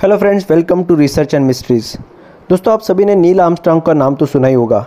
Hello 0.00 0.16
friends 0.16 0.46
welcome 0.50 0.82
to 0.84 0.94
research 0.94 1.34
and 1.34 1.44
mysteries 1.46 1.86
दोस्तों, 2.50 2.72
आप 2.74 2.80
सभी 2.80 3.04
ने 3.04 3.14
नील 3.14 3.40
आर्मस्ट्रांग 3.40 3.80
का 3.82 3.92
नाम 3.92 4.14
तो 4.14 4.26
सुना 4.26 4.48
ही 4.48 4.54
होगा। 4.54 4.86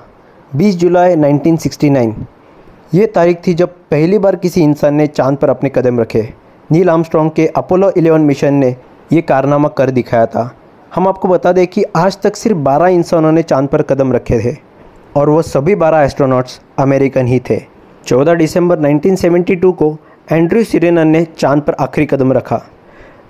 20 0.51 0.75
जुलाई 0.75 1.15
1969 1.15 2.13
ये 2.93 3.05
तारीख 3.07 3.41
थी 3.47 3.53
जब 3.53 3.75
पहली 3.91 4.19
बार 4.19 4.35
किसी 4.35 4.61
इंसान 4.61 4.95
ने 4.95 5.07
चाँद 5.07 5.37
पर 5.37 5.49
अपने 5.49 5.69
कदम 5.69 5.99
रखे। 5.99 6.21
नील 6.69 6.89
आर्मस्ट्रांग 6.89 7.29
के 7.31 7.47
अपोलो 7.47 7.91
11 7.91 8.21
मिशन 8.21 8.53
ने 8.53 8.75
ये 9.13 9.21
कारनामा 9.21 9.69
कर 9.69 9.91
दिखाया 9.91 10.25
था। 10.25 10.49
हम 10.95 11.07
आपको 11.07 11.27
बता 11.27 11.51
दें 11.51 11.65
कि 11.67 11.83
आज 11.95 12.17
तक 12.21 12.35
सिर्फ़ 12.35 12.57
12 12.59 12.87
इंसानों 12.87 13.31
ने 13.31 13.43
चाँद 13.43 13.67
पर 13.67 13.81
कदम 13.83 14.13
रखे 14.13 14.39
थे 14.39 14.57
और 15.15 15.29
वह 15.29 15.41
सभी 15.43 15.75
12 15.75 16.05
एस्ट्रोनॉट्स 16.05 16.59
अमेरिकन 16.79 17.27
ही 17.27 17.39
थे। 17.49 17.61
14 18.05 18.35
दिसंबर 18.35 18.79
1972 18.81 19.73
को 19.73 19.97
एंड्रयू 20.31 20.63
सिरेनन 20.63 21.07
ने 21.07 21.25
चाँद 21.37 21.61
पर 21.61 21.73
आखिरी 21.79 22.05
कदम 22.05 22.33
रखा। 22.33 22.61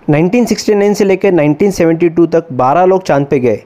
1969 0.09 0.93
से 0.93 1.05
लेकर 1.05 1.33
1972 1.33 2.27
तक 2.27 2.47
12 2.51 2.85
लोग 2.85 3.03
चाँद 3.03 3.25
पे 3.25 3.39
गए। 3.39 3.63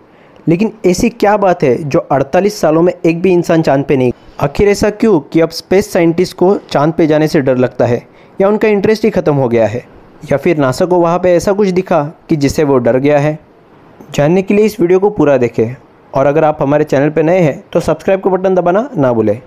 लेकिन 0.47 0.71
ऐसी 0.85 1.09
क्या 1.09 1.35
बात 1.37 1.63
है 1.63 1.75
जो 1.83 2.07
48 2.11 2.59
सालों 2.61 2.81
में 2.81 2.93
एक 3.05 3.21
भी 3.21 3.31
इंसान 3.31 3.61
चाँद 3.61 3.83
पे 3.83 3.97
नहीं? 3.97 4.11
आखिर 4.39 4.69
ऐसा 4.69 4.89
क्यों 4.89 5.19
कि 5.19 5.41
अब 5.41 5.49
स्पेस 5.49 5.91
साइंटिस्ट 5.93 6.37
को 6.37 6.55
चाँद 6.71 6.93
पे 6.93 7.07
जाने 7.07 7.27
से 7.27 7.41
डर 7.41 7.57
लगता 7.57 7.85
है 7.85 8.07
या 8.41 8.47
उनका 8.47 8.67
इंटरेस्ट 8.67 9.03
ही 9.03 9.09
ख़त्म 9.09 9.33
हो 9.35 9.49
गया 9.49 9.67
है? 9.67 9.85
या 10.31 10.37
फिर 10.37 10.57
नासा 10.57 10.85
को 10.85 10.99
वहाँ 10.99 11.19
पे 11.19 11.35
ऐसा 11.35 11.53
कुछ 11.53 11.67
दिखा 11.67 12.03
कि 12.29 12.35
जिससे 12.35 12.63
वो 12.63 12.77
डर 12.77 12.97
गया 12.97 13.19
है? 13.19 13.37
जानने 14.11 14.41
के 14.41 14.53
लिए 14.53 14.65
इस 14.65 14.79
वीडियो 14.79 14.99
को 14.99 15.09
पूरा 15.09 15.37
देखें। 15.37 15.75
और 16.13 16.25
अगर 16.25 16.43
आप 16.43 16.57
हमारे 16.61 16.83
चैनल 16.83 17.09
पर 17.09 17.23
नए 17.23 17.39
हैं 17.39 17.63
तो 17.73 17.79
सब्सक्राइब 17.79 18.21
का 18.21 18.29
बटन 18.29 18.55
दबाना 18.55 18.89
ना 18.97 19.13
भूलें। 19.13 19.39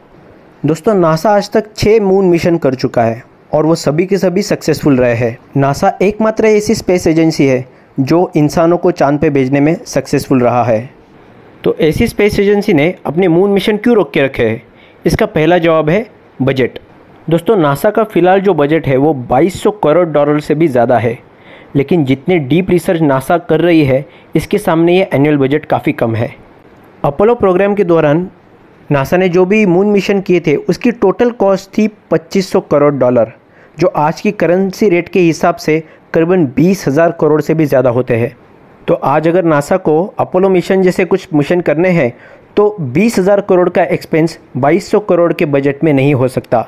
दोस्तों 0.67 0.95
नासा 0.95 1.31
आज 1.31 1.51
तक 1.51 1.75
छः 1.77 2.01
मून 2.01 2.25
मिशन 2.25 2.59
कर 2.59 2.75
चुका 2.75 3.03
है। 3.03 3.30
और 3.53 3.67
वो 3.67 3.75
सभी 3.75 4.07
के 4.07 4.19
सभी 4.19 4.43
सक्सेसफुल 4.43 4.97
रहे 4.97 5.15
हैं। 5.15 5.37
नासा 5.57 5.93
एकमात्र 6.03 6.47
ऐसी 6.47 6.75
स्पेस 6.75 7.07
एजेंसी 7.07 7.47
है 7.47 7.65
जो 8.01 8.31
इंसानों 8.37 8.77
को 8.79 8.91
चाँद 8.91 9.21
पे 9.21 9.31
भेजने 9.31 9.61
में 9.61 9.75
सक्सेसफुल 9.87 10.41
रहा 10.41 10.63
है। 10.65 10.89
तो 11.65 11.77
ऐसी 11.81 12.07
स्पेस 12.07 12.39
एजेंसी 12.41 12.75
ने 12.75 12.95
अपने 13.07 13.29
मून 13.29 13.51
मिशन 13.51 13.77
क्यों 13.77 13.97
रोक 13.97 14.13
के 14.13 14.23
रखे 14.23 14.49
हैं? 14.49 14.63
इसका 15.07 15.27
पहला 15.27 15.59
जवाब 15.59 15.91
है 15.91 16.07
बजट 16.43 16.79
दोस्तों 17.31 17.57
नासा 17.57 17.91
का 17.91 18.05
फ़िलहाल 18.05 18.41
जो 18.41 18.55
बजट 18.55 18.87
है 18.87 18.97
वो 18.97 19.13
2200 19.29 19.71
करोड़ 19.83 20.07
डॉलर 20.09 20.41
से 20.41 20.55
भी 20.55 20.69
ज़्यादा 20.69 20.99
है। 20.99 21.19
लेकिन 21.77 22.05
जितने 22.05 22.39
डीप 22.39 22.71
रिसर्च 22.71 23.01
नासा 23.01 23.37
कर 23.39 23.61
रही 23.61 23.85
है, 23.85 24.05
इसके 24.37 24.59
सामने 24.59 24.97
ये 24.97 25.09
एनुअल 25.15 25.37
बजट 25.37 25.67
काफ़ी 25.67 25.93
कम 25.93 26.15
है। 26.15 26.35
अपोलो 27.05 27.35
प्रोग्राम 27.35 27.75
के 27.75 27.85
दौरान 27.85 28.29
नासा 28.91 29.17
ने 29.17 29.29
जो 29.29 29.45
भी 29.45 29.65
मून 29.67 29.87
मिशन 29.87 30.21
किए 30.21 30.41
थे, 30.41 30.55
उसकी 30.57 30.91
टोटल 30.93 31.31
कॉस्ट 31.33 31.71
थी 31.79 31.87
2500 32.11 32.61
करोड़ 32.61 32.95
डॉलर 32.95 33.33
जो 33.77 33.89
आज 33.89 34.21
की 34.21 34.33
करेंसी 34.33 34.89
रेट 34.89 35.09
के 35.09 35.21
हिसाब 35.21 35.57
से 35.57 35.83
करीबन 36.15 36.47
बीस 36.57 36.87
हज़ार 36.89 37.13
करोड़ 37.21 37.41
से 37.41 37.55
भी 37.55 37.67
ज़्यादा 37.67 37.91
होते 37.91 38.17
हैं। 38.17 38.37
तो 38.89 38.95
आज 38.95 39.29
अगर 39.29 39.45
नासा 39.45 39.77
को 39.79 40.03
अपोलो 40.19 40.49
मिशन 40.49 40.83
जैसे 40.83 41.05
कुछ 41.05 41.29
मिशन 41.35 41.61
करने 41.61 41.89
हैं 41.91 42.13
तो 42.57 42.77
बीस 42.81 43.19
हज़ार 43.19 43.41
करोड़ 43.41 43.69
का 43.69 43.83
एक्सपेंस 43.85 44.39
2200 44.59 45.01
करोड़ 45.09 45.33
के 45.33 45.47
बजट 45.47 45.85
में 45.85 45.93
नहीं 45.93 46.15
हो 46.15 46.29
सकता। 46.29 46.67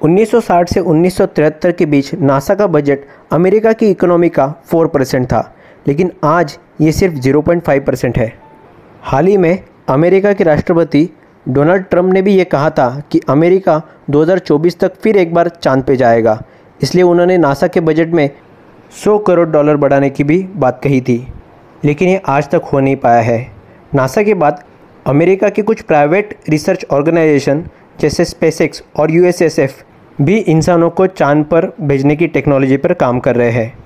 1960 0.00 0.66
से 0.66 0.80
1973 0.80 1.72
के 1.72 1.86
बीच 1.86 2.14
नासा 2.14 2.54
का 2.54 2.66
बजट 2.68 3.04
अमेरिका 3.32 3.72
की 3.72 3.90
इकोनॉमी 3.90 4.28
का 4.28 4.46
4 4.66 4.88
परसेंट 4.88 5.26
था, 5.26 5.54
लेकिन 5.86 6.12
आज 6.24 6.58
ये 6.80 6.92
सिर्फ़ 6.92 7.14
0.5 7.20 7.80
परसेंट 7.80 8.18
है। 8.18 8.32
हाल 9.02 9.26
ही 9.26 9.36
में 9.36 9.62
अमेरिका 9.88 10.32
के 10.32 10.44
राष्ट्रपति 10.44 11.08
डोनाल्ड 11.48 11.84
ट्रंप 11.84 12.12
ने 12.12 12.22
भी 12.22 12.34
ये 12.34 12.44
कहा 12.44 12.70
था 12.70 13.02
कि 13.12 13.20
अमेरिका 13.28 13.82
2024 14.10 14.78
तक 14.78 14.94
फिर 14.94 15.16
एक 15.16 15.34
बार 15.34 15.48
चाँद 15.48 15.82
पे 15.82 15.96
जाएगा। 15.96 16.42
इसलिए 16.82 17.04
उन्होंने 17.04 17.38
नासा 17.38 17.66
के 17.66 17.80
बजट 17.80 18.08
में 18.08 18.30
100 19.04 19.18
करोड़ 19.18 19.48
डॉलर 19.48 19.76
बढ़ाने 19.76 20.10
की 20.10 20.24
भी 20.24 20.42
बात 20.56 20.80
कही 20.84 21.00
थी। 21.00 21.26
लेकिन 21.84 22.08
ये 22.08 22.22
आज 22.26 22.48
तक 22.48 22.62
हो 22.72 22.80
नहीं 22.80 22.96
पाया 22.96 23.20
है। 23.20 23.52
नासा 23.94 24.22
के 24.22 24.34
बाद 24.34 24.64
अमेरिका 25.06 25.48
के 25.48 25.62
कुछ 25.62 25.80
प्राइवेट 25.80 26.38
रिसर्च 26.48 26.86
ऑर्गेनाइजेशन 26.90 27.64
जैसे 28.00 28.24
स्पेसएक्स 28.24 28.82
और 28.96 29.10
यूएसएसएफ 29.10 29.84
भी 30.20 30.38
इंसानों 30.38 30.90
को 30.90 31.06
चाँद 31.06 31.44
पर 31.44 31.72
भेजने 31.80 32.16
की 32.16 32.26
टेक्नोलॉजी 32.26 32.76
पर 32.76 32.92
काम 32.92 33.20
कर 33.20 33.36
रहे 33.36 33.50
हैं। 33.50 33.78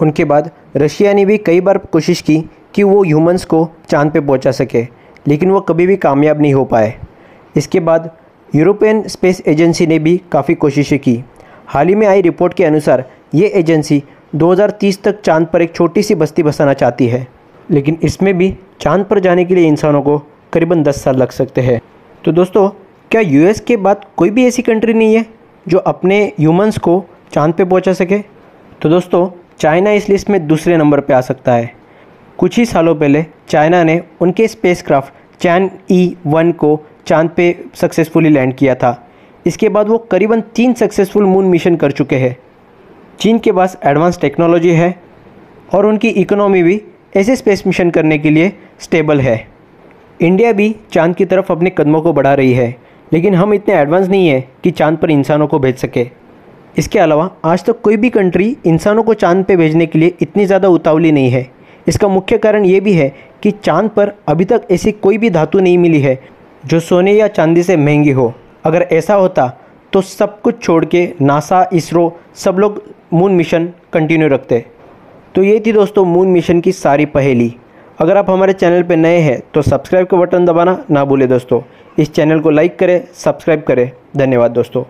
उनके 0.00 0.24
बाद 0.24 0.50
रशिया 0.76 1.12
ने 1.12 1.24
भी 1.24 1.38
कई 1.38 1.60
बार 1.60 1.78
कोशिश 1.78 2.20
की 2.20 2.44
कि 2.74 2.82
वो 2.82 3.04
ह्यूमंस 3.04 3.44
को 3.44 3.68
चाँद 3.88 4.10
पे 4.10 4.20
पहुँचा 4.20 4.50
सके। 4.50 4.86
लेकिन 5.28 5.50
वो 5.50 5.60
कभी 5.60 5.86
भी 5.86 5.96
कामयाब 5.96 6.40
नहीं 6.40 6.54
हो 6.54 6.64
पाए। 6.64 6.94
इसके 7.56 7.80
बाद 7.80 8.10
यूरोपियन 8.52 9.02
स्पेस 9.08 9.42
एजेंसी 9.46 9.86
ने 9.86 9.98
भी 9.98 10.20
काफ़ी 10.32 10.54
कोशिशें 10.54 10.98
की। 10.98 11.22
हाल 11.66 11.88
ही 11.88 11.94
में 11.94 12.06
आई 12.06 12.20
रिपोर्ट 12.20 12.54
के 12.54 12.64
अनुसार 12.64 13.04
ये 13.34 13.46
एजेंसी 13.48 14.02
2030 14.34 15.02
तक 15.02 15.20
चाँद 15.20 15.46
पर 15.46 15.62
एक 15.62 15.74
छोटी 15.74 16.02
सी 16.02 16.14
बस्ती 16.14 16.42
बसाना 16.42 16.72
चाहती 16.74 17.06
है, 17.06 17.26
लेकिन 17.70 17.98
इसमें 18.02 18.36
भी 18.38 18.54
चाँद 18.80 19.04
पर 19.04 19.18
जाने 19.20 19.44
के 19.44 19.54
लिए 19.54 19.66
इंसानों 19.66 20.02
को 20.02 20.18
करीबन 20.52 20.82
10 20.82 21.02
साल 21.04 21.16
लग 21.16 21.30
सकते 21.30 21.60
हैं। 21.60 21.80
तो 22.24 22.32
दोस्तों, 22.32 22.68
क्या 23.10 23.20
यूएस 23.20 23.60
के 23.60 23.76
बाद 23.76 24.04
कोई 24.16 24.30
भी 24.30 24.46
ऐसी 24.46 24.62
कंट्री 24.62 24.94
नहीं 24.94 25.14
है 25.14 25.24
जो 25.66 25.78
अपने 25.78 26.20
ह्यूमंस 26.40 26.78
को 26.78 27.04
चाँद 27.32 27.54
पे 27.54 27.64
पहुँचा 27.64 27.92
सके? 27.92 28.18
तो 28.82 28.88
दोस्तों, 28.88 29.28
चाइना 29.58 29.90
इस 29.90 30.08
लिस्ट 30.08 30.30
में 30.30 30.46
दूसरे 30.46 30.76
नंबर 30.76 31.00
पे 31.00 31.14
आ 31.14 31.20
सकता 31.20 31.52
है। 31.52 31.72
कुछ 32.40 32.56
ही 32.58 32.64
सालों 32.66 32.94
पहले 32.94 33.24
चाइना 33.48 33.82
ने 33.84 34.00
उनके 34.20 34.46
स्पेसक्राफ्ट 34.48 35.12
चैन 35.40 35.70
ई 35.90 36.16
वन 36.26 36.52
को 36.52 36.68
चाँद 37.06 37.30
पे 37.36 37.54
सक्सेसफुली 37.74 38.28
लैंड 38.28 38.54
किया 38.54 38.74
था। 38.74 38.92
इसके 39.46 39.68
बाद 39.68 39.88
वो 39.88 39.98
करीबन 40.10 40.40
तीन 40.56 40.72
सक्सेसफुल 40.74 41.24
मून 41.24 41.44
मिशन 41.46 41.76
कर 41.76 41.92
चुके 41.92 42.16
हैं। 42.16 42.36
चीन 43.20 43.38
के 43.38 43.52
पास 43.52 43.76
एडवांस 43.86 44.20
टेक्नोलॉजी 44.20 44.70
है 44.70 44.94
और 45.74 45.86
उनकी 45.86 46.08
इकोनॉमी 46.08 46.62
भी 46.62 46.80
ऐसे 47.16 47.36
स्पेस 47.36 47.66
मिशन 47.66 47.90
करने 47.90 48.18
के 48.18 48.30
लिए 48.30 48.52
स्टेबल 48.80 49.20
है। 49.20 49.36
इंडिया 50.20 50.52
भी 50.52 50.74
चाँद 50.92 51.16
की 51.16 51.24
तरफ़ 51.24 51.52
अपने 51.52 51.70
कदमों 51.70 52.02
को 52.02 52.12
बढ़ा 52.12 52.34
रही 52.34 52.52
है, 52.52 52.74
लेकिन 53.12 53.34
हम 53.34 53.54
इतने 53.54 53.74
एडवांस 53.74 54.08
नहीं 54.08 54.28
है 54.28 54.40
कि 54.64 54.70
चाँद 54.70 54.98
पर 54.98 55.10
इंसानों 55.10 55.46
को 55.46 55.58
भेज 55.58 55.76
सके। 55.76 56.08
इसके 56.78 56.98
अलावा 56.98 57.30
आज 57.44 57.60
तक 57.60 57.66
तो 57.66 57.80
कोई 57.84 57.96
भी 57.96 58.10
कंट्री 58.10 58.56
इंसानों 58.66 59.02
को 59.02 59.14
चाँद 59.14 59.44
पे 59.44 59.56
भेजने 59.56 59.86
के 59.86 59.98
लिए 59.98 60.14
इतनी 60.22 60.46
ज़्यादा 60.46 60.68
उतावली 60.70 61.12
नहीं 61.12 61.30
है। 61.30 61.48
इसका 61.88 62.08
मुख्य 62.08 62.38
कारण 62.38 62.64
ये 62.64 62.80
भी 62.80 62.92
है 62.92 63.08
कि 63.42 63.50
चाँद 63.50 63.88
पर 63.90 64.12
अभी 64.28 64.44
तक 64.44 64.66
ऐसी 64.70 64.92
कोई 64.92 65.18
भी 65.18 65.30
धातु 65.30 65.60
नहीं 65.60 65.78
मिली 65.78 66.00
है, 66.00 66.18
जो 66.64 66.80
सोने 66.80 67.12
या 67.12 67.28
चांदी 67.28 67.62
से 67.62 67.76
महँगी 67.76 68.10
हो। 68.10 68.32
अगर 68.64 68.82
ऐसा 68.82 69.14
होता 69.14 69.48
तो 69.92 70.00
सब 70.00 70.40
कुछ 70.40 70.62
छोड़ 70.62 70.84
के 70.84 71.08
नासा, 71.20 71.68
इसरो, 71.72 72.20
सब 72.34 72.58
लोग 72.58 72.82
मून 73.12 73.32
मिशन 73.32 73.68
कंटिन्यू 73.92 74.28
रखते। 74.28 74.64
तो 75.34 75.42
ये 75.42 75.58
थी 75.66 75.72
दोस्तों 75.72 76.04
मून 76.04 76.28
मिशन 76.28 76.60
की 76.60 76.72
सारी 76.72 77.06
पहेली। 77.06 77.54
अगर 77.98 78.16
आप 78.16 78.30
हमारे 78.30 78.52
चैनल 78.52 78.82
पर 78.82 78.96
नए 78.96 79.18
हैं 79.18 79.40
तो 79.54 79.62
सब्सक्राइब 79.62 80.06
का 80.06 80.16
बटन 80.16 80.44
दबाना 80.44 80.78
ना 80.90 81.04
भूलें 81.04 81.28
दोस्तों। 81.28 81.60
इस 81.98 82.12
चैनल 82.14 82.40
को 82.40 82.50
लाइक 82.50 82.78
करें, 82.78 83.00
सब्सक्राइब 83.14 83.62
करें। 83.62 83.90
धन्यवाद 84.16 84.50
दोस्तों। 84.50 84.84